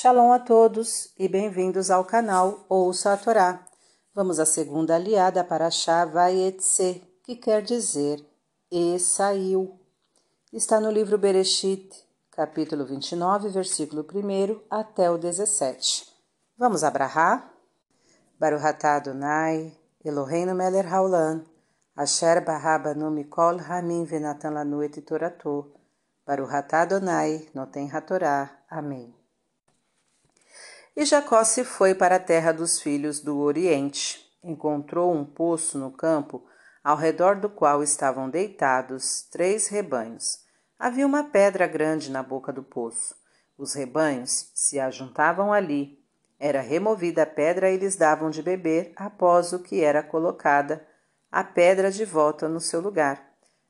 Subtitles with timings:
[0.00, 3.66] Shalom a todos e bem-vindos ao canal Ouça a Torá.
[4.14, 8.24] Vamos à segunda aliada para Shá Vayetse, que quer dizer
[8.70, 9.76] E saiu.
[10.52, 11.92] Está no livro Bereshit,
[12.30, 16.06] capítulo 29, versículo 1 até o 17.
[16.56, 17.52] Vamos abrahar?
[18.38, 21.44] Baruch atah Adonai, Eloheinu melech haolam,
[21.96, 25.72] asher barabanu mikol ramin venatan lanu et torato,
[26.24, 28.62] Baruch atah Adonai, noten hatorá.
[28.70, 29.17] Amém.
[30.98, 34.18] E Jacó se foi para a terra dos filhos do Oriente.
[34.42, 36.44] Encontrou um poço no campo,
[36.82, 40.40] ao redor do qual estavam deitados três rebanhos.
[40.76, 43.14] Havia uma pedra grande na boca do poço.
[43.56, 46.04] Os rebanhos se ajuntavam ali.
[46.36, 50.84] Era removida a pedra e eles davam de beber após o que era colocada
[51.30, 53.24] a pedra de volta no seu lugar.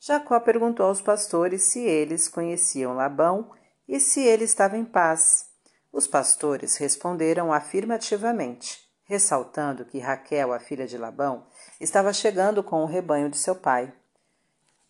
[0.00, 3.52] Jacó perguntou aos pastores se eles conheciam Labão
[3.86, 5.51] e se ele estava em paz.
[5.92, 11.46] Os pastores responderam afirmativamente, ressaltando que Raquel, a filha de Labão,
[11.78, 13.92] estava chegando com o rebanho de seu pai.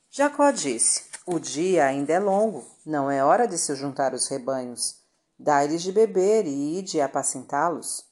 [0.09, 5.03] Jacó disse: O dia ainda é longo, não é hora de se juntar os rebanhos.
[5.37, 8.05] Dai-lhes de beber e ide apacentá-los.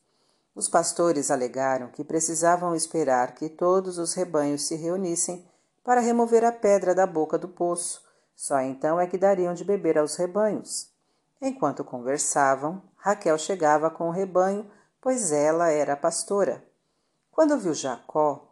[0.52, 5.48] Os pastores alegaram que precisavam esperar que todos os rebanhos se reunissem
[5.84, 8.02] para remover a pedra da boca do poço.
[8.34, 10.89] Só então é que dariam de beber aos rebanhos.
[11.40, 16.62] Enquanto conversavam, Raquel chegava com o rebanho, pois ela era pastora.
[17.30, 18.50] Quando viu Jacó,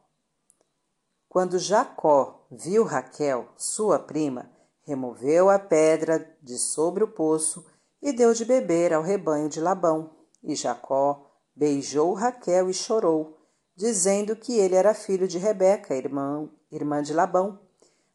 [1.28, 4.50] quando Jacó viu Raquel, sua prima,
[4.86, 7.66] removeu a pedra de sobre o poço
[8.00, 10.16] e deu de beber ao rebanho de Labão.
[10.42, 13.38] E Jacó beijou Raquel e chorou,
[13.76, 17.60] dizendo que ele era filho de Rebeca, irmã, irmã de Labão.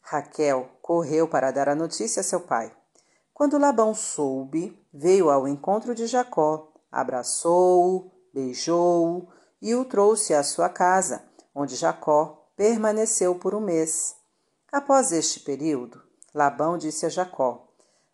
[0.00, 2.76] Raquel correu para dar a notícia a seu pai.
[3.34, 9.28] Quando Labão soube, veio ao encontro de Jacó, abraçou-o, beijou-o
[9.60, 14.14] e o trouxe à sua casa, onde Jacó permaneceu por um mês.
[14.70, 16.00] Após este período,
[16.32, 17.66] Labão disse a Jacó: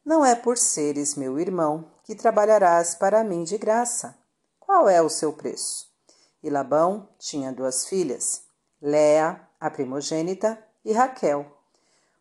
[0.02, 4.16] Não é por seres meu irmão que trabalharás para mim de graça.
[4.58, 5.86] Qual é o seu preço?
[6.42, 8.44] E Labão tinha duas filhas,
[8.80, 11.44] Léa, a primogênita, e Raquel.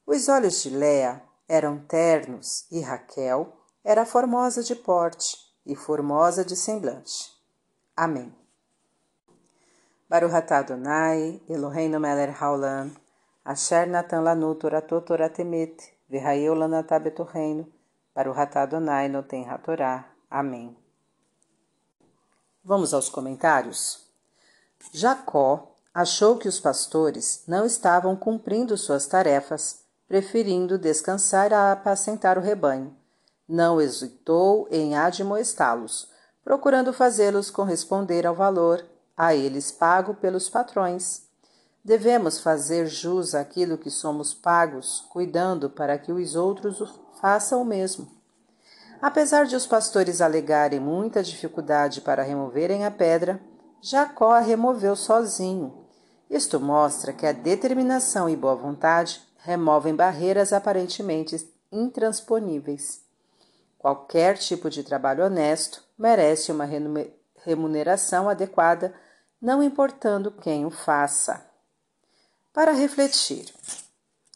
[0.06, 3.52] Os olhos de Léa eram ternos e Raquel
[3.84, 7.34] era formosa de porte e formosa de semblante.
[7.98, 8.34] Amém.
[10.08, 12.96] Baruch Adonai, Eloheinu melech haolam,
[13.44, 17.68] asher natan lanu toratot toratemet, v'hayeu lanatah betorreino,
[18.16, 20.06] Baruch Adonai noten hatorá.
[20.30, 20.78] Amém.
[22.64, 24.08] Vamos aos comentários?
[24.92, 32.42] Jacó achou que os pastores não estavam cumprindo suas tarefas preferindo descansar a apacentar o
[32.42, 32.98] rebanho.
[33.48, 36.10] Não hesitou em admoestá-los,
[36.44, 38.84] procurando fazê-los corresponder ao valor
[39.16, 41.28] a eles pago pelos patrões.
[41.86, 48.10] Devemos fazer jus àquilo que somos pagos, cuidando para que os outros façam o mesmo.
[49.00, 53.40] Apesar de os pastores alegarem muita dificuldade para removerem a pedra,
[53.80, 55.86] Jacó a removeu sozinho.
[56.30, 63.02] Isto mostra que a determinação e boa vontade removem barreiras aparentemente intransponíveis.
[63.78, 66.68] Qualquer tipo de trabalho honesto merece uma
[67.46, 68.94] remuneração adequada,
[69.42, 71.46] não importando quem o faça.
[72.52, 73.54] Para refletir,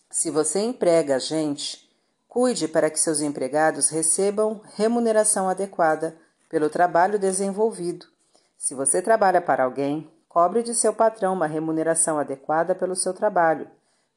[0.10, 1.90] se você emprega gente,
[2.28, 6.16] cuide para que seus empregados recebam remuneração adequada
[6.50, 8.06] pelo trabalho desenvolvido.
[8.58, 13.70] Se você trabalha para alguém, cobre de seu patrão uma remuneração adequada pelo seu trabalho.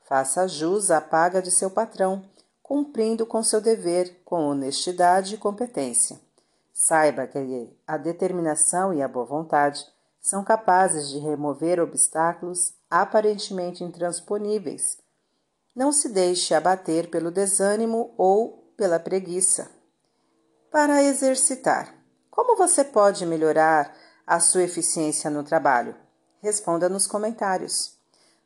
[0.06, 2.24] Faça jus à paga de seu patrão,
[2.62, 6.20] cumprindo com seu dever com honestidade e competência.
[6.72, 9.84] Saiba que a determinação e a boa vontade
[10.20, 14.98] são capazes de remover obstáculos aparentemente intransponíveis.
[15.74, 19.70] Não se deixe abater pelo desânimo ou pela preguiça.
[20.70, 21.92] Para exercitar,
[22.30, 23.92] como você pode melhorar
[24.24, 25.96] a sua eficiência no trabalho?
[26.40, 27.95] Responda nos comentários.